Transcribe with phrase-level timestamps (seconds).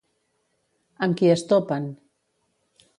[1.07, 1.89] Amb qui es topen?